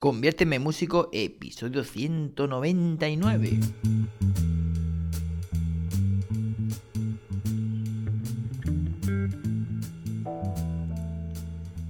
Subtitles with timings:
[0.00, 3.60] Conviérteme en músico, episodio 199.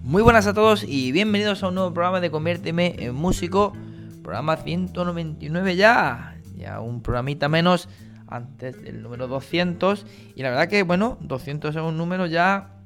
[0.02, 3.74] Muy buenas a todos y bienvenidos a un nuevo programa de Conviérteme en músico,
[4.24, 7.88] programa 199 ya, ya un programita menos
[8.26, 10.04] antes del número 200
[10.34, 12.79] y la verdad que bueno, 200 es un número ya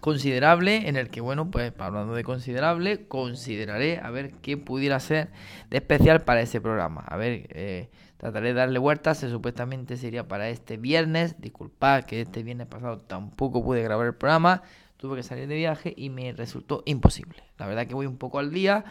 [0.00, 5.30] considerable en el que, bueno, pues hablando de considerable, consideraré a ver qué pudiera ser
[5.70, 7.02] de especial para ese programa.
[7.06, 11.40] A ver, eh, trataré de darle vueltas, supuestamente sería para este viernes.
[11.40, 14.62] Disculpad que este viernes pasado tampoco pude grabar el programa,
[14.96, 17.42] tuve que salir de viaje y me resultó imposible.
[17.58, 18.84] La verdad que voy un poco al día,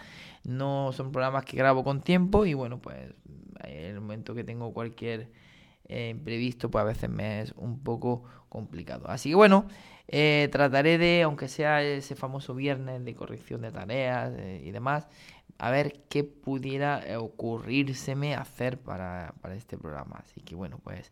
[0.43, 2.97] no son programas que grabo con tiempo y bueno, pues
[3.63, 5.29] en el momento que tengo cualquier
[5.87, 9.07] eh, imprevisto, pues a veces me es un poco complicado.
[9.09, 9.67] Así que bueno,
[10.07, 15.07] eh, trataré de, aunque sea ese famoso viernes de corrección de tareas eh, y demás,
[15.57, 20.17] a ver qué pudiera ocurrírseme hacer para, para este programa.
[20.23, 21.11] Así que bueno, pues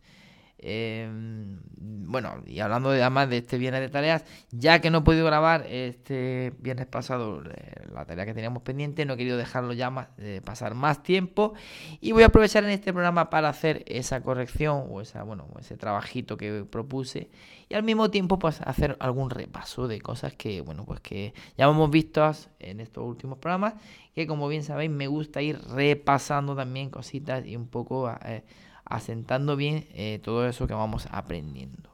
[0.58, 5.00] Em, bueno, y hablando de, además de este viernes de tareas, ya que no he
[5.02, 9.72] podido grabar este viernes pasado eh, la tarea que teníamos pendiente, no he querido dejarlo
[9.72, 10.08] ya más,
[10.44, 11.54] pasar más tiempo.
[12.00, 15.76] Y voy a aprovechar en este programa para hacer esa corrección o esa, bueno, ese
[15.76, 17.28] trabajito que propuse
[17.68, 21.64] y al mismo tiempo pues hacer algún repaso de cosas que, bueno, pues que ya
[21.64, 23.74] hemos visto en estos últimos programas,
[24.14, 28.10] que como bien sabéis me gusta ir repasando también cositas y un poco...
[28.24, 28.44] Eh,
[28.84, 31.90] asentando bien eh, todo eso que vamos aprendiendo.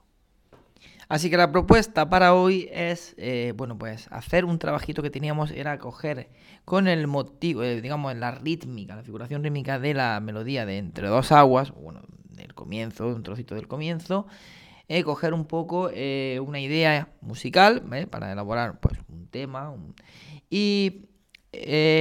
[1.08, 5.50] Así que la propuesta para hoy es, eh, bueno, pues hacer un trabajito que teníamos,
[5.50, 6.28] era coger
[6.64, 11.08] con el motivo, eh, digamos, la rítmica, la figuración rítmica de la melodía de Entre
[11.08, 14.28] dos aguas, bueno, del comienzo, un trocito del comienzo,
[15.04, 19.72] coger un poco una idea musical para elaborar pues un tema
[20.48, 21.06] y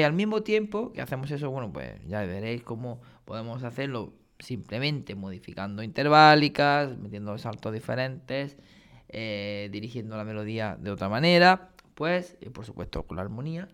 [0.04, 5.84] al mismo tiempo que hacemos eso, bueno, pues ya veréis cómo podemos hacerlo simplemente modificando
[5.84, 8.58] interválicas, metiendo saltos diferentes,
[9.10, 13.70] eh, dirigiendo la melodía de otra manera, pues, y por supuesto con la armonía.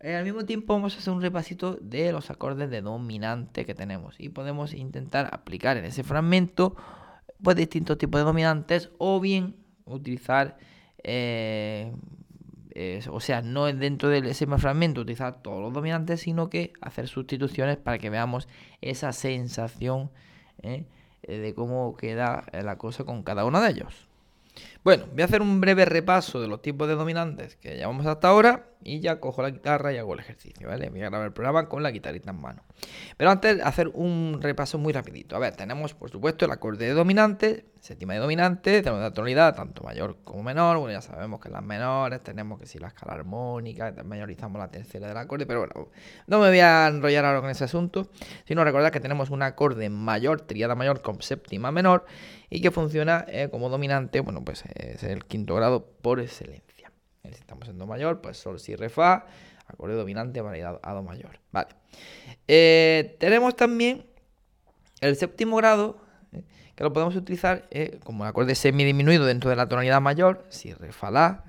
[0.00, 3.74] Eh, al mismo tiempo vamos a hacer un repasito de los acordes de dominante que
[3.74, 6.76] tenemos y podemos intentar aplicar en ese fragmento
[7.42, 9.56] pues distintos tipos de dominantes o bien
[9.86, 10.58] utilizar
[11.02, 11.92] eh,
[13.10, 17.76] o sea, no dentro de ese fragmento utilizar todos los dominantes, sino que hacer sustituciones
[17.76, 18.48] para que veamos
[18.80, 20.10] esa sensación
[20.62, 20.84] ¿eh?
[21.22, 24.08] de cómo queda la cosa con cada uno de ellos.
[24.84, 28.28] Bueno, voy a hacer un breve repaso de los tipos de dominantes que llevamos hasta
[28.28, 30.88] ahora y ya cojo la guitarra y hago el ejercicio, ¿vale?
[30.90, 32.62] Voy a grabar el programa con la guitarrita en mano.
[33.16, 35.34] Pero antes hacer un repaso muy rapidito.
[35.34, 39.56] A ver, tenemos por supuesto el acorde de dominante, séptima de dominante, tenemos la tonalidad
[39.56, 40.78] tanto mayor como menor.
[40.78, 45.08] Bueno, ya sabemos que las menores tenemos que si la escala armónica, mayorizamos la tercera
[45.08, 45.88] del acorde, pero bueno,
[46.28, 48.08] no me voy a enrollar ahora con ese asunto,
[48.44, 52.06] sino recordar que tenemos un acorde mayor, triada mayor con séptima menor
[52.50, 56.65] y que funciona eh, como dominante, bueno, pues es el quinto grado por excelencia.
[57.32, 59.26] Si estamos en Do mayor, pues Sol, Si, Re, Fa,
[59.66, 61.38] acorde dominante para a Do mayor.
[61.52, 61.68] Vale.
[62.48, 64.06] Eh, tenemos también
[65.00, 65.98] el séptimo grado,
[66.32, 66.42] eh,
[66.74, 70.92] que lo podemos utilizar eh, como acorde semidiminuido dentro de la tonalidad mayor, Si, Re,
[70.92, 71.44] Fa, La,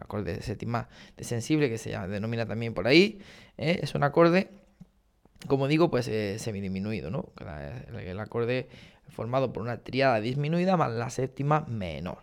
[0.00, 3.20] acorde de séptima de sensible que se denomina también por ahí.
[3.56, 4.50] es un acorde,
[5.46, 6.10] como digo, pues
[6.40, 7.32] semidiminuido, ¿no?
[7.98, 8.68] el acorde
[9.08, 12.18] formado por una triada disminuida más la séptima menor.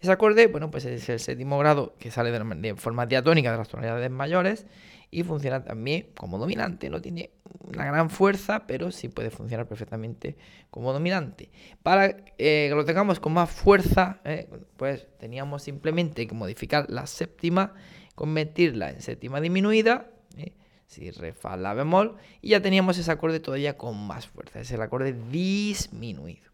[0.00, 3.68] Ese acorde, bueno, pues es el séptimo grado que sale de, forma diatónica de las
[3.68, 4.66] tonalidades mayores
[5.10, 6.90] y funciona también como dominante.
[6.90, 7.30] No tiene
[7.66, 10.36] una gran fuerza, pero sí puede funcionar perfectamente
[10.70, 11.50] como dominante.
[11.82, 12.06] Para
[12.38, 17.74] eh, que lo tengamos con más fuerza, eh, pues teníamos simplemente que modificar la séptima,
[18.14, 20.52] convertirla en séptima diminuida, eh,
[20.86, 24.60] si re, fa, la bemol, y ya teníamos ese acorde todavía con más fuerza.
[24.60, 26.50] Es el acorde disminuido.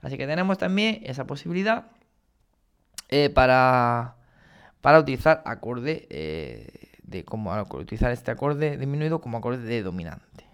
[0.00, 1.90] Así que tenemos también esa posibilidad
[3.08, 4.16] eh, para,
[4.80, 10.46] para utilizar acorde eh, de como utilizar este acorde disminuido como acorde de dominante.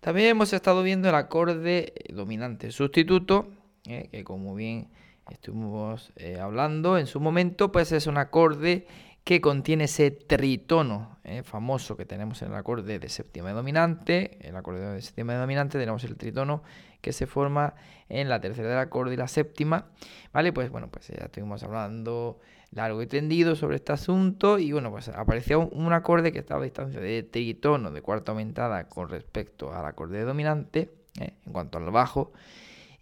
[0.00, 3.48] También hemos estado viendo el acorde dominante sustituto,
[3.86, 4.88] eh, que como bien
[5.30, 8.86] estuvimos hablando en su momento, pues es un acorde
[9.24, 14.38] que contiene ese tritono famoso que tenemos en el acorde de séptima dominante.
[14.46, 16.62] El acorde de séptima dominante tenemos el tritono
[17.00, 17.74] que se forma
[18.08, 19.86] en la tercera del acorde y la séptima,
[20.32, 20.52] ¿vale?
[20.52, 22.38] Pues bueno, pues ya estuvimos hablando
[22.72, 26.64] largo y tendido sobre este asunto y bueno, pues apareció un, acorde que estaba a
[26.64, 30.90] distancia de tritono de cuarta aumentada con respecto al acorde dominante,
[31.20, 31.34] ¿eh?
[31.44, 32.32] en cuanto al bajo,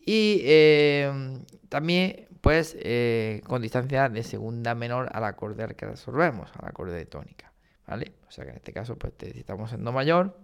[0.04, 6.50] y eh, también pues eh, con distancia de segunda menor al acorde al que resolvemos,
[6.60, 7.53] al acorde de tónica.
[7.86, 8.12] ¿Vale?
[8.28, 10.36] O sea que en este caso, pues si estamos en do mayor,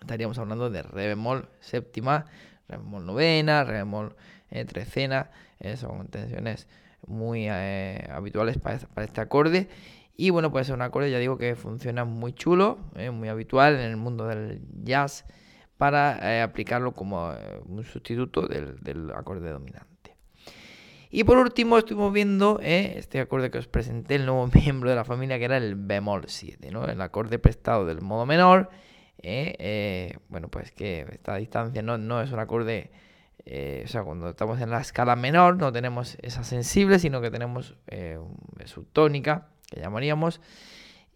[0.00, 2.26] estaríamos hablando de re bemol séptima,
[2.68, 4.16] re bemol novena, re bemol
[4.50, 5.30] eh, trecena,
[5.60, 6.68] eh, son tensiones
[7.06, 9.68] muy eh, habituales para, este acorde.
[10.16, 12.78] Y bueno, puede ser un acorde, ya digo, que funciona muy chulo,
[13.12, 15.24] muy habitual en el mundo del jazz,
[15.78, 17.32] para aplicarlo como
[17.66, 19.91] un sustituto del acorde dominante.
[21.14, 24.96] Y por último estuvimos viendo eh, este acorde que os presenté, el nuevo miembro de
[24.96, 26.86] la familia, que era el bemol 7, ¿no?
[26.86, 28.70] El acorde prestado del modo menor.
[29.18, 32.90] Eh, eh, bueno, pues que esta distancia no, no es un acorde...
[33.44, 37.76] o sea, cuando estamos en la escala menor no tenemos esa sensible, sino que tenemos
[38.64, 40.40] subtónica, que llamaríamos.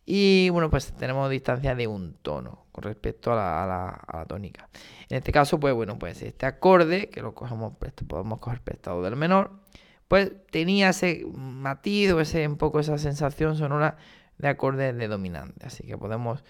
[0.04, 4.68] Y bueno, pues tenemos distancia de un tono con respecto a la, a la, tónica.
[5.08, 7.72] En este caso, pues bueno, pues este acorde, que lo cogemos,
[8.06, 9.50] podemos coger prestado del menor,
[10.08, 13.96] pues tenía ese matiz o ese, un poco esa sensación sonora
[14.38, 15.66] de acorde de dominante.
[15.66, 16.44] Así que podemos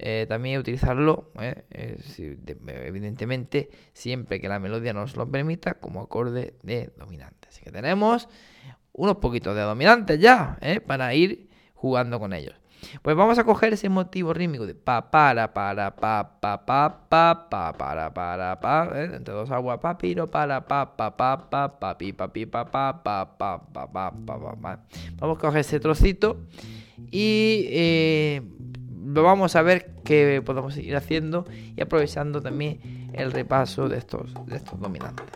[0.00, 2.38] eh, también utilizarlo, eh, eh,
[2.86, 7.48] evidentemente, siempre que la melodía nos lo permita, como acorde de dominante.
[7.48, 8.28] Así que tenemos
[8.92, 12.54] unos poquitos de dominantes ya, para ir jugando con ellos.
[13.02, 17.48] Pues vamos a coger ese motivo rítmico de pa para para pa pa pa pa
[17.48, 21.98] pa para para pa entre dos aguas pa piro para pa pa pa pa pa
[21.98, 24.78] pi pa pi pa pa pa pa pa pa pa pa
[25.18, 26.38] Vamos a coger ese trocito
[27.10, 28.42] y eh,
[29.22, 31.46] vamos a ver qué podemos ir haciendo
[31.76, 35.26] y aprovechando también el repaso de estos de estos dominantes.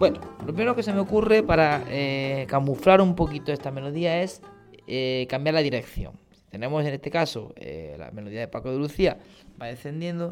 [0.00, 4.40] Bueno, lo primero que se me ocurre para eh, camuflar un poquito esta melodía es
[4.86, 6.14] eh, cambiar la dirección.
[6.48, 9.18] Tenemos en este caso eh, la melodía de Paco de Lucía,
[9.60, 10.30] va descendiendo,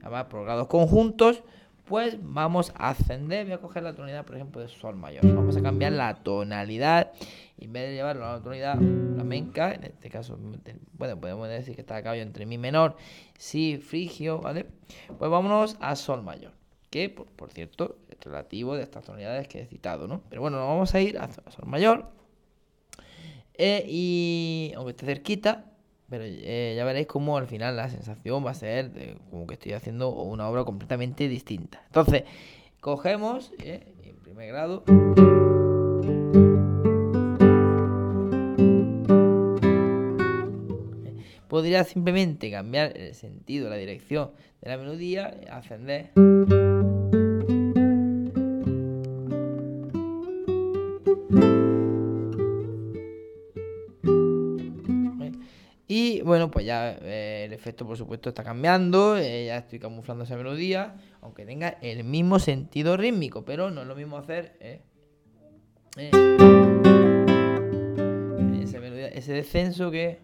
[0.00, 1.42] además por grados conjuntos,
[1.84, 5.22] pues vamos a ascender, voy a coger la tonalidad, por ejemplo, de Sol mayor.
[5.22, 7.12] Vamos a cambiar la tonalidad,
[7.58, 10.38] en vez de llevarlo a la tonalidad flamenca, en este caso,
[10.94, 12.96] bueno, podemos decir que está a entre Mi menor,
[13.36, 14.64] Si frigio, ¿vale?
[15.18, 16.59] Pues vámonos a Sol mayor
[16.90, 20.22] que por, cierto es relativo de estas tonalidades que he citado, ¿no?
[20.28, 22.10] Pero bueno, nos vamos a ir a, Sol mayor.
[23.54, 25.66] Eh, y aunque esté cerquita,
[26.08, 29.72] pero eh, ya veréis cómo al final la sensación va a ser como que estoy
[29.72, 31.80] haciendo una obra completamente distinta.
[31.86, 32.24] Entonces,
[32.80, 34.82] cogemos eh, en primer grado.
[41.48, 46.10] Podría simplemente cambiar el sentido, la dirección de la melodía, ascender.
[56.50, 60.96] Pues ya eh, el efecto por supuesto está cambiando, eh, ya estoy camuflando esa melodía,
[61.20, 64.82] aunque tenga el mismo sentido rítmico, pero no es lo mismo hacer eh,
[69.14, 70.20] ese descenso que...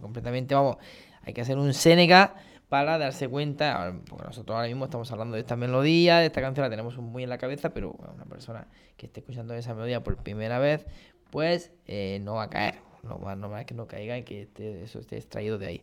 [0.00, 0.76] completamente, vamos,
[1.22, 2.34] hay que hacer un Seneca
[2.70, 6.64] para darse cuenta, porque nosotros ahora mismo estamos hablando de esta melodía, de esta canción
[6.64, 10.16] la tenemos muy en la cabeza, pero una persona que esté escuchando esa melodía por
[10.16, 10.86] primera vez,
[11.30, 12.76] pues eh, no va a caer.
[13.02, 14.46] No va, no va a que no caiga y que
[14.84, 15.82] eso esté extraído de ahí.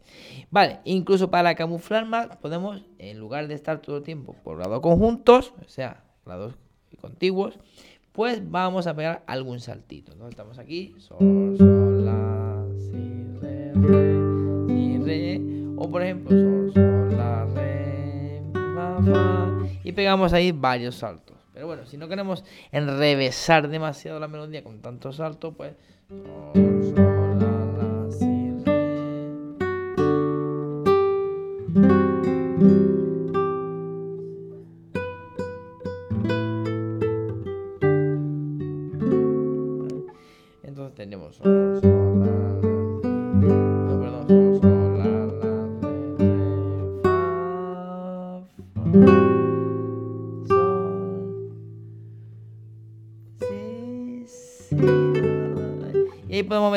[0.51, 4.81] Vale, incluso para camuflar más, podemos, en lugar de estar todo el tiempo por lados
[4.81, 6.53] conjuntos, o sea, lados
[7.01, 7.57] contiguos,
[8.13, 10.15] pues vamos a pegar algún saltito.
[10.15, 10.29] ¿no?
[10.29, 14.16] Estamos aquí, sol, sol, la, si, re, re,
[15.97, 21.35] por ejemplo, sol, sol, la, re, fa, fa, y pegamos ahí varios saltos.
[21.55, 25.73] Pero bueno, si no queremos enrevesar demasiado la melodía con tantos saltos, pues
[26.07, 26.76] sol,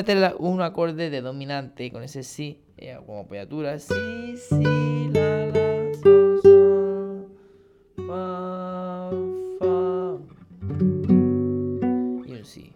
[0.01, 3.79] meter un acorde de dominante con ese si eh, como apoyatura.
[3.79, 3.93] Si,
[4.49, 7.29] si, la, la, sol, sol,
[8.07, 9.11] fa,
[9.59, 10.17] fa.
[12.27, 12.73] Y un si.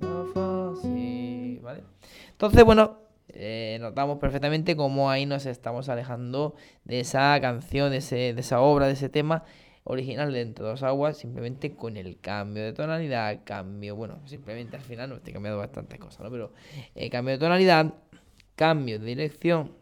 [0.00, 1.58] Fa, fa, si.
[1.60, 1.82] ¿Vale?
[2.30, 2.98] Entonces, bueno,
[3.30, 6.54] eh, notamos perfectamente cómo ahí nos estamos alejando
[6.84, 9.42] de esa canción, de, ese, de esa obra, de ese tema
[9.88, 14.82] original de Entre dos aguas, simplemente con el cambio de tonalidad, cambio, bueno, simplemente al
[14.82, 16.30] final no estoy cambiando bastantes cosas, ¿no?
[16.30, 16.52] Pero
[16.94, 17.94] eh, cambio de tonalidad,
[18.54, 19.72] cambio de dirección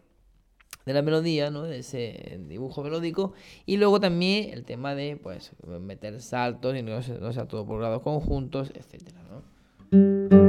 [0.87, 1.65] de la melodía, ¿no?
[1.65, 3.33] De ese dibujo melódico.
[3.67, 7.81] Y luego también el tema de, pues, meter saltos y no, no sea todo por
[7.81, 10.46] grados conjuntos, etcétera, ¿no?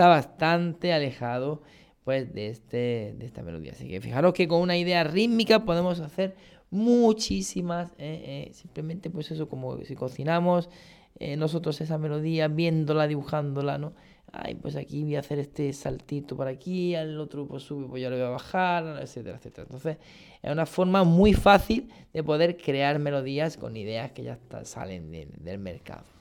[0.00, 1.60] Está bastante alejado
[2.04, 3.72] pues de, este, de esta melodía.
[3.72, 6.36] Así que fijaros que con una idea rítmica podemos hacer
[6.70, 10.70] muchísimas, eh, eh, simplemente pues eso, como si cocinamos
[11.18, 13.92] eh, nosotros esa melodía, viéndola, dibujándola, ¿no?
[14.32, 18.00] Ay, pues aquí voy a hacer este saltito para aquí, al otro pues sube, pues
[18.00, 19.64] ya lo voy a bajar, etcétera, etcétera.
[19.64, 19.98] Entonces,
[20.40, 25.58] es una forma muy fácil de poder crear melodías con ideas que ya salen del
[25.58, 26.19] mercado.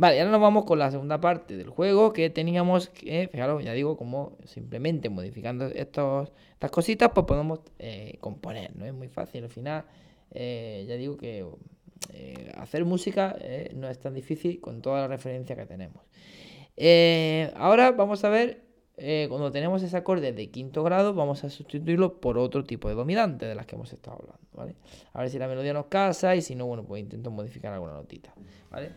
[0.00, 3.74] Vale, ahora nos vamos con la segunda parte del juego que teníamos que, fijaros, ya
[3.74, 8.86] digo, como simplemente modificando estos, estas cositas, pues podemos eh, componer, ¿no?
[8.86, 9.84] Es muy fácil, al final,
[10.30, 11.44] eh, ya digo que
[12.14, 13.36] eh, hacer música
[13.74, 16.02] no es tan difícil con toda la referencia que tenemos.
[17.56, 18.64] ahora vamos a ver,
[19.28, 23.44] cuando tenemos ese acorde de quinto grado, vamos a sustituirlo por otro tipo de dominante
[23.44, 24.76] de las que hemos estado hablando, ¿vale?
[25.12, 27.92] A ver si la melodía nos casa y si no, bueno, pues intento modificar alguna
[27.92, 28.32] notita,
[28.70, 28.92] ¿vale?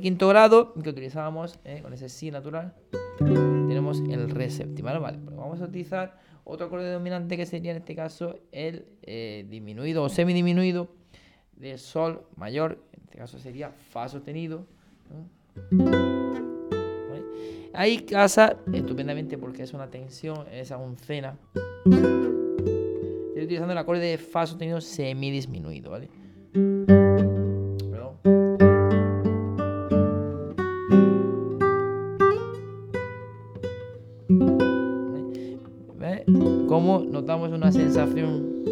[0.00, 2.74] Quinto grado que utilizábamos eh, con ese si natural.
[3.18, 5.18] Tenemos el re séptima, ¿vale?
[5.18, 10.02] Pues vamos a utilizar otro acorde dominante que sería en este caso el eh, disminuido
[10.02, 10.88] o semidisminuido
[11.56, 12.78] de sol mayor.
[12.92, 14.66] En este caso sería fa sostenido.
[17.74, 21.36] Ahí casa estupendamente porque es una tensión, esa oncena.
[21.84, 26.08] Estoy utilizando el acorde de Fa sostenido semidisminuido, ¿vale?
[37.28, 38.64] Notamos una sensación.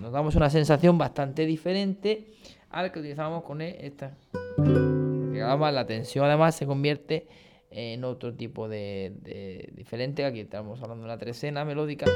[0.00, 2.32] Notamos una sensación bastante diferente
[2.68, 4.16] al que utilizamos con esta.
[4.56, 7.28] Porque además la tensión además se convierte
[7.70, 10.24] en otro tipo de, diferente.
[10.24, 12.06] Aquí estamos hablando de una trecena melódica,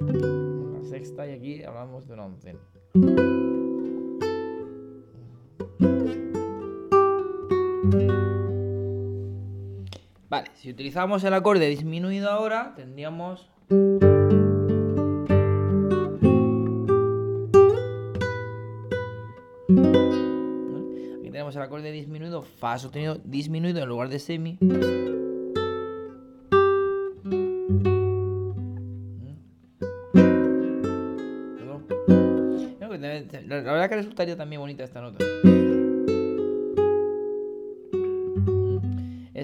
[0.00, 2.58] una sexta y aquí hablamos de una oncena.
[10.34, 13.48] Vale, si utilizamos el acorde disminuido ahora, tendríamos...
[21.54, 24.58] el acorde disminuido, fa sostenido disminuido en lugar de semi.
[33.46, 35.24] La verdad que resultaría también bonita esta nota.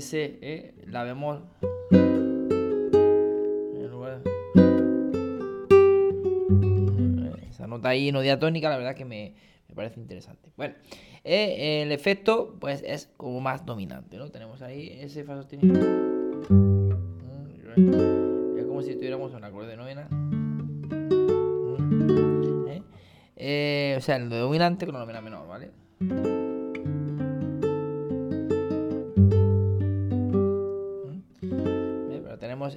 [0.02, 1.42] Eh, la bemol.
[7.50, 9.34] Esa nota ahí no diatónica, la verdad que me,
[9.68, 10.48] me parece interesante.
[10.56, 10.74] Bueno,
[11.22, 14.30] eh, el efecto pues es como más dominante, ¿no?
[14.30, 15.78] Tenemos ahí ese fa sostenido.
[16.48, 16.78] Mm,
[18.58, 20.08] es como si tuviéramos un acorde de novena.
[21.70, 22.82] Mm, ¿eh?
[23.36, 25.70] Eh, o sea, el dominante con la novena menor, ¿vale?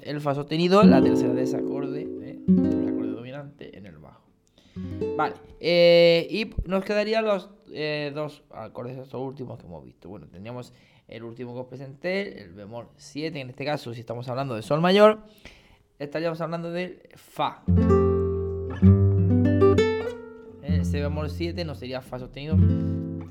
[0.02, 4.22] el fa sostenido, la tercera de ese acorde, el acorde dominante en el bajo.
[5.16, 10.08] Vale, y nos quedarían los eh, dos acordes estos últimos que hemos visto.
[10.08, 10.72] Bueno, teníamos
[11.08, 14.62] el último que os presenté, el bemol 7, en este caso, si estamos hablando de
[14.62, 15.20] sol mayor,
[15.98, 17.62] estaríamos hablando del fa.
[20.62, 22.56] Ese bemol 7 no sería fa sostenido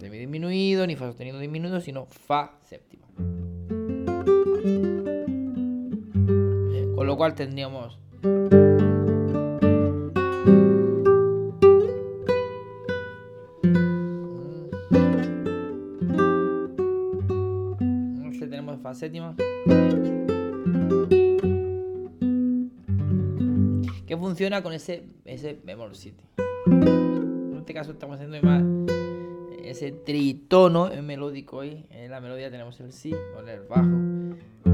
[0.09, 3.07] disminuido, ni fa sostenido disminuido, sino fa séptima.
[7.13, 7.99] Lo cual tendríamos
[18.95, 19.35] séptima.
[24.07, 26.15] Que funciona con ese, ese bemol 7.
[26.67, 28.63] En este caso estamos haciendo más
[29.63, 31.85] ese tritono melódico ahí.
[31.91, 34.72] En la melodía tenemos el si con el bajo.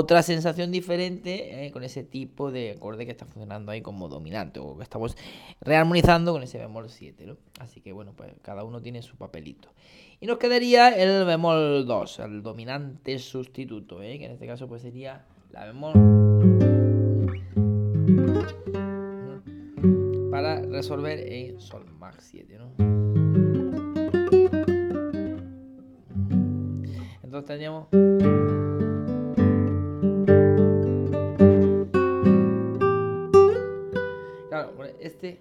[0.00, 4.58] Otra sensación diferente eh, con ese tipo de acorde que está funcionando ahí como dominante
[4.58, 5.16] o que estamos
[5.60, 7.36] rearmonizando con ese bemol 7, ¿no?
[7.58, 9.68] Así que bueno, pues cada uno tiene su papelito.
[10.18, 14.18] Y nos quedaría el bemol 2, el dominante sustituto, ¿eh?
[14.18, 15.92] que en este caso pues sería la bemol
[20.30, 22.70] para resolver en sol max 7, ¿no?
[27.22, 27.86] Entonces teníamos
[35.22, 35.40] este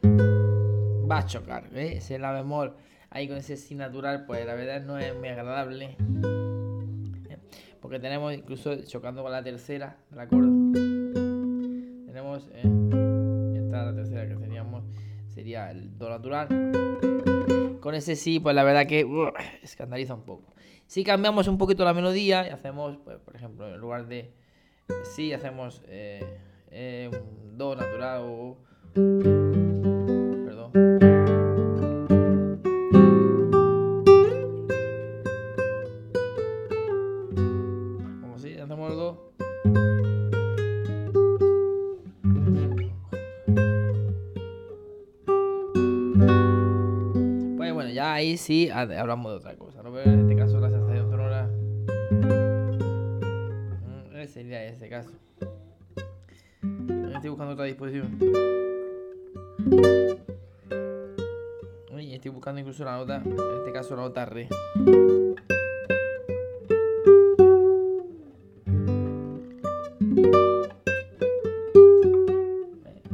[1.09, 1.93] va a chocar, ¿eh?
[1.97, 2.73] Ese la bemol
[3.09, 5.95] ahí con ese si natural, pues la verdad no es muy agradable.
[7.29, 7.37] ¿eh?
[7.81, 10.49] Porque tenemos incluso chocando con la tercera del acorde.
[12.05, 13.55] Tenemos ¿eh?
[13.55, 14.83] esta la tercera que teníamos
[15.27, 16.47] sería el do natural.
[17.79, 19.07] Con ese sí, pues la verdad que
[19.63, 20.53] escandaliza un poco.
[20.87, 24.33] Si cambiamos un poquito la melodía y hacemos, pues, por ejemplo, en lugar de
[25.15, 26.37] si hacemos eh,
[26.71, 28.57] eh, un do natural o
[48.49, 49.79] sí hablamos de otra cosa.
[50.05, 51.47] en este caso la sensación sonora
[54.25, 55.11] sería ese caso.
[57.13, 58.17] Estoy buscando otra disposición.
[61.99, 64.49] Y estoy buscando incluso la nota, en este caso la nota re.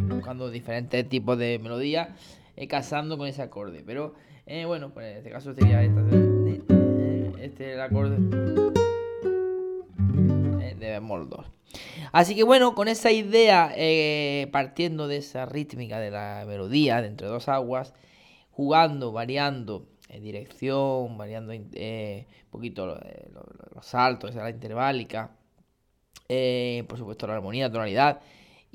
[0.08, 2.08] Buscando diferentes tipos de melodías,
[2.56, 3.84] eh, casando con ese acorde.
[3.86, 4.14] Pero
[4.46, 6.02] eh, bueno, pues en este caso sería esta.
[7.42, 8.18] Este el acorde
[10.62, 11.46] eh, de bemol 2.
[12.12, 17.08] Así que bueno, con esa idea, eh, partiendo de esa rítmica de la melodía de
[17.08, 17.94] entre dos aguas,
[18.52, 25.32] jugando, variando en dirección, variando un poquito los, saltos, la interválica,
[26.88, 28.22] por supuesto la armonía, tonalidad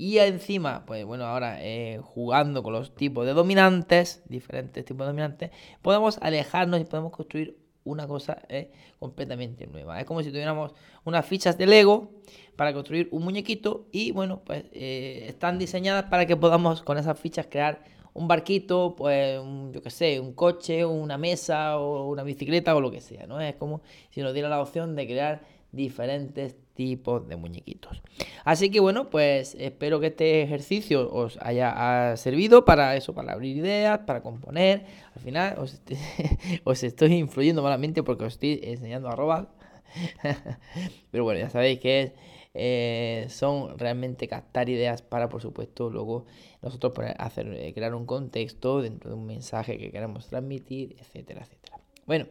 [0.00, 5.08] y encima, pues bueno, ahora eh, jugando con los tipos de dominantes, diferentes tipos de
[5.08, 5.50] dominantes,
[5.82, 10.00] podemos alejarnos y podemos construir una cosa eh, completamente nueva.
[10.00, 10.72] Es como si tuviéramos
[11.04, 12.12] unas fichas de Lego
[12.56, 17.20] para construir un muñequito y bueno, pues eh, están diseñadas para que podamos con esas
[17.20, 17.84] fichas crear
[18.14, 19.38] un barquito, pues
[19.70, 23.38] yo qué sé, un coche, una mesa o una bicicleta o lo que sea, ¿no?
[23.38, 28.02] Es como si nos diera la opción de crear diferentes tipos de muñequitos.
[28.44, 33.56] Así que bueno, pues espero que este ejercicio os haya servido para eso, para abrir
[33.56, 34.84] ideas, para componer.
[35.14, 39.50] Al final os, estoy influyendo malamente porque os estoy enseñando a robar.
[41.10, 42.14] Pero bueno, ya sabéis que
[42.54, 46.26] eh, son realmente captar ideas para, por supuesto, luego
[46.62, 51.78] nosotros hacer, eh, crear un contexto dentro de un mensaje que queremos transmitir, etcétera, etcétera.
[52.06, 52.26] Bueno,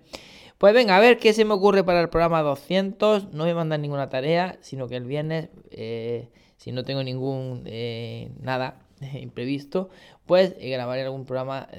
[0.60, 3.32] pues venga, a ver qué se me ocurre para el programa 200.
[3.34, 7.63] No voy a mandar ninguna tarea, sino que el viernes, eh, si no tengo ningún
[7.65, 8.86] eh, nada
[9.22, 9.89] imprevisto,
[10.26, 11.69] pues eh, grabaré algún programa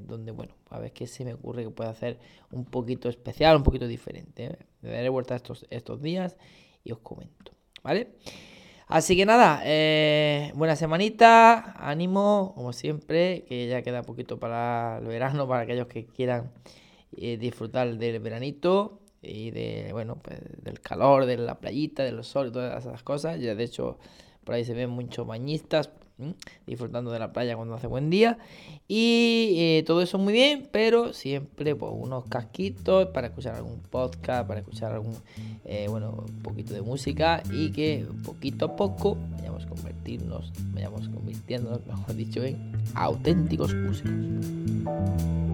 [0.00, 2.18] donde, bueno, a ver qué se me ocurre que pueda hacer
[2.50, 4.58] un poquito especial, un poquito diferente.
[4.82, 6.36] Me daré vuelta estos, estos días
[6.82, 7.52] y os comento,
[7.84, 8.16] ¿vale?
[8.88, 9.60] Así que nada,
[10.54, 16.04] buena semanita, ánimo, como siempre, que ya queda poquito para el verano, para aquellos que
[16.06, 16.50] quieran
[17.16, 22.52] disfrutar del veranito y de, bueno, pues, del calor, de la playita, del sol y
[22.52, 23.40] todas esas cosas.
[23.40, 23.98] Ya de hecho,
[24.44, 25.90] por ahí se ven muchos bañistas
[26.66, 28.38] disfrutando de la playa cuando hace buen día.
[28.86, 34.46] Y eh, todo eso muy bien, pero siempre pues, unos casquitos para escuchar algún podcast,
[34.46, 35.16] para escuchar algún,
[35.64, 41.84] eh, bueno, un poquito de música y que poquito a poco vayamos convertirnos, vayamos convirtiéndonos,
[41.86, 45.53] mejor dicho, en auténticos músicos.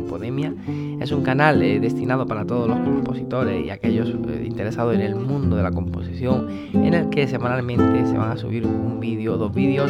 [0.99, 5.15] Es un canal eh, destinado para todos los compositores y aquellos eh, interesados en el
[5.15, 9.53] mundo de la composición, en el que semanalmente se van a subir un vídeo dos
[9.53, 9.89] vídeos